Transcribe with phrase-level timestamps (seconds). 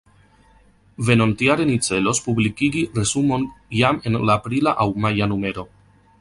[1.09, 3.45] Venontjare ni celos publikigi resumon
[3.81, 5.69] jam en la aprila aŭ maja numero.